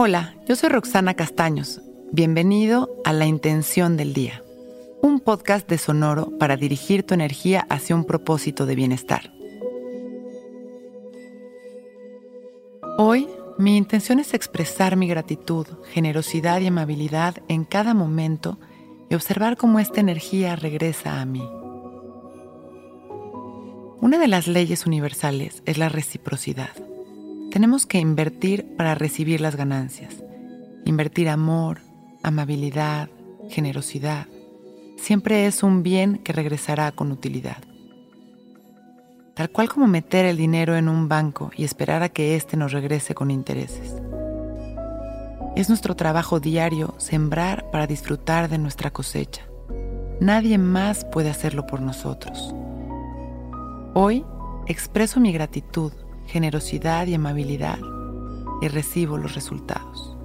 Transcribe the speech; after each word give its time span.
Hola, 0.00 0.36
yo 0.46 0.54
soy 0.54 0.68
Roxana 0.68 1.14
Castaños. 1.14 1.80
Bienvenido 2.12 2.88
a 3.04 3.12
La 3.12 3.26
Intención 3.26 3.96
del 3.96 4.14
Día, 4.14 4.44
un 5.02 5.18
podcast 5.18 5.68
de 5.68 5.76
Sonoro 5.76 6.38
para 6.38 6.56
dirigir 6.56 7.02
tu 7.02 7.14
energía 7.14 7.66
hacia 7.68 7.96
un 7.96 8.04
propósito 8.04 8.64
de 8.64 8.76
bienestar. 8.76 9.32
Hoy, 12.96 13.26
mi 13.58 13.76
intención 13.76 14.20
es 14.20 14.34
expresar 14.34 14.94
mi 14.94 15.08
gratitud, 15.08 15.66
generosidad 15.90 16.60
y 16.60 16.68
amabilidad 16.68 17.38
en 17.48 17.64
cada 17.64 17.92
momento 17.92 18.56
y 19.10 19.16
observar 19.16 19.56
cómo 19.56 19.80
esta 19.80 19.98
energía 20.00 20.54
regresa 20.54 21.20
a 21.20 21.24
mí. 21.24 21.42
Una 24.00 24.18
de 24.18 24.28
las 24.28 24.46
leyes 24.46 24.86
universales 24.86 25.60
es 25.66 25.76
la 25.76 25.88
reciprocidad. 25.88 26.70
Tenemos 27.50 27.86
que 27.86 27.98
invertir 27.98 28.76
para 28.76 28.94
recibir 28.94 29.40
las 29.40 29.56
ganancias. 29.56 30.22
Invertir 30.84 31.30
amor, 31.30 31.80
amabilidad, 32.22 33.08
generosidad. 33.48 34.26
Siempre 34.98 35.46
es 35.46 35.62
un 35.62 35.82
bien 35.82 36.18
que 36.18 36.34
regresará 36.34 36.92
con 36.92 37.10
utilidad. 37.10 37.56
Tal 39.34 39.50
cual 39.50 39.70
como 39.70 39.86
meter 39.86 40.26
el 40.26 40.36
dinero 40.36 40.76
en 40.76 40.90
un 40.90 41.08
banco 41.08 41.50
y 41.56 41.64
esperar 41.64 42.02
a 42.02 42.10
que 42.10 42.36
éste 42.36 42.58
nos 42.58 42.72
regrese 42.72 43.14
con 43.14 43.30
intereses. 43.30 43.94
Es 45.56 45.70
nuestro 45.70 45.96
trabajo 45.96 46.40
diario 46.40 46.94
sembrar 46.98 47.70
para 47.70 47.86
disfrutar 47.86 48.50
de 48.50 48.58
nuestra 48.58 48.90
cosecha. 48.90 49.42
Nadie 50.20 50.58
más 50.58 51.06
puede 51.06 51.30
hacerlo 51.30 51.66
por 51.66 51.80
nosotros. 51.80 52.54
Hoy 53.94 54.24
expreso 54.66 55.18
mi 55.18 55.32
gratitud, 55.32 55.92
generosidad 56.28 57.06
y 57.08 57.14
amabilidad 57.14 57.78
y 58.62 58.68
recibo 58.68 59.18
los 59.18 59.34
resultados. 59.34 60.16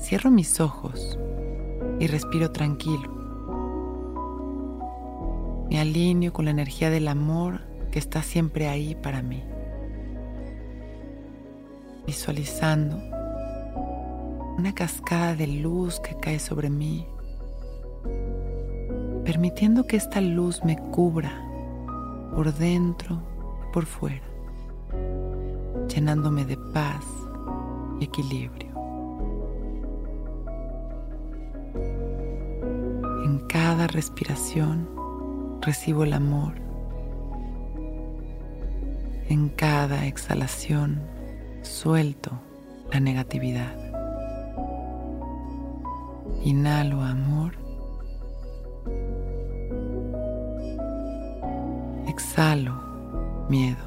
Cierro 0.00 0.30
mis 0.30 0.60
ojos 0.60 1.18
y 2.00 2.06
respiro 2.06 2.50
tranquilo. 2.50 3.10
Me 5.70 5.78
alineo 5.78 6.32
con 6.32 6.46
la 6.46 6.50
energía 6.50 6.90
del 6.90 7.08
amor 7.08 7.60
que 7.90 7.98
está 7.98 8.22
siempre 8.22 8.68
ahí 8.68 8.94
para 8.94 9.22
mí. 9.22 9.42
Visualizando 12.06 12.96
una 14.56 14.74
cascada 14.74 15.34
de 15.34 15.46
luz 15.46 16.00
que 16.00 16.16
cae 16.18 16.38
sobre 16.38 16.70
mí 16.70 17.06
permitiendo 19.24 19.86
que 19.86 19.96
esta 19.96 20.20
luz 20.20 20.64
me 20.64 20.76
cubra 20.76 21.32
por 22.34 22.52
dentro 22.54 23.22
por 23.72 23.86
fuera, 23.86 24.22
llenándome 25.88 26.44
de 26.44 26.56
paz 26.56 27.04
y 27.98 28.04
equilibrio. 28.04 28.70
En 33.24 33.38
cada 33.48 33.86
respiración 33.86 34.88
recibo 35.62 36.04
el 36.04 36.12
amor. 36.12 36.54
En 39.28 39.48
cada 39.48 40.06
exhalación 40.06 41.00
suelto 41.62 42.30
la 42.92 43.00
negatividad. 43.00 43.74
Inhalo 46.44 47.00
amor 47.02 47.62
Exhalo 52.12 52.91
miedo. 53.48 53.78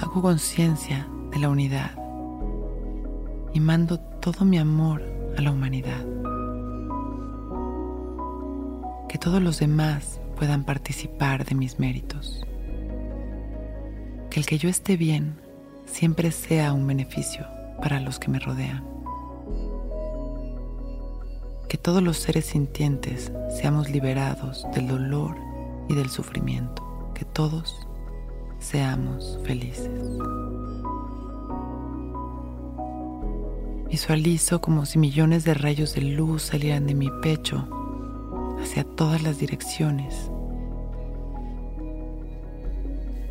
Hago 0.00 0.22
conciencia 0.22 1.08
de 1.30 1.38
la 1.38 1.48
unidad 1.48 1.92
y 3.54 3.60
mando 3.60 3.98
todo 3.98 4.44
mi 4.44 4.58
amor 4.58 5.02
a 5.36 5.42
la 5.42 5.52
humanidad. 5.52 6.04
Que 9.08 9.18
todos 9.18 9.42
los 9.42 9.58
demás 9.58 10.20
puedan 10.36 10.64
participar 10.64 11.44
de 11.44 11.54
mis 11.54 11.78
méritos. 11.78 12.44
Que 14.30 14.40
el 14.40 14.46
que 14.46 14.58
yo 14.58 14.68
esté 14.68 14.96
bien 14.96 15.40
siempre 15.84 16.30
sea 16.30 16.72
un 16.72 16.86
beneficio 16.86 17.46
para 17.80 18.00
los 18.00 18.18
que 18.18 18.30
me 18.30 18.38
rodean 18.38 18.92
que 21.72 21.78
todos 21.78 22.02
los 22.02 22.18
seres 22.18 22.44
sintientes 22.44 23.32
seamos 23.48 23.88
liberados 23.88 24.66
del 24.74 24.88
dolor 24.88 25.38
y 25.92 25.94
del 25.94 26.08
sufrimiento, 26.08 27.12
que 27.14 27.24
todos 27.24 27.86
seamos 28.58 29.38
felices. 29.44 29.90
Visualizo 33.90 34.62
como 34.62 34.86
si 34.86 34.98
millones 34.98 35.44
de 35.44 35.52
rayos 35.52 35.94
de 35.94 36.00
luz 36.00 36.44
salieran 36.44 36.86
de 36.86 36.94
mi 36.94 37.10
pecho 37.20 37.68
hacia 38.58 38.84
todas 38.84 39.22
las 39.22 39.38
direcciones, 39.38 40.30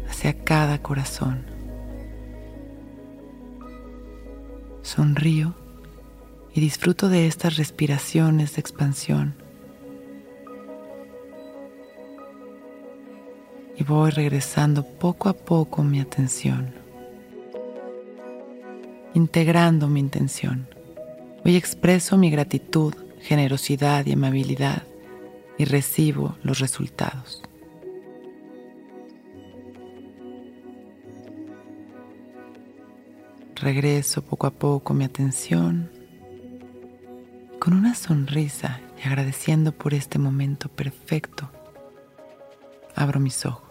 hacia 0.07 0.37
cada 0.43 0.83
corazón. 0.83 1.45
Sonrío 4.83 5.55
y 6.53 6.61
disfruto 6.61 7.09
de 7.09 7.25
estas 7.25 7.57
respiraciones 7.57 8.53
de 8.55 8.61
expansión. 8.61 9.40
Y 13.81 13.83
voy 13.83 14.11
regresando 14.11 14.83
poco 14.83 15.27
a 15.27 15.33
poco 15.33 15.81
mi 15.81 15.99
atención, 15.99 16.71
integrando 19.15 19.87
mi 19.87 19.99
intención. 19.99 20.67
Hoy 21.43 21.55
expreso 21.55 22.15
mi 22.15 22.29
gratitud, 22.29 22.93
generosidad 23.21 24.05
y 24.05 24.11
amabilidad 24.11 24.83
y 25.57 25.65
recibo 25.65 26.35
los 26.43 26.59
resultados. 26.59 27.41
Regreso 33.55 34.21
poco 34.21 34.45
a 34.45 34.51
poco 34.51 34.93
mi 34.93 35.05
atención 35.05 35.89
con 37.57 37.73
una 37.73 37.95
sonrisa 37.95 38.79
y 39.03 39.07
agradeciendo 39.07 39.71
por 39.71 39.95
este 39.95 40.19
momento 40.19 40.69
perfecto, 40.69 41.49
abro 42.95 43.19
mis 43.19 43.43
ojos. 43.43 43.70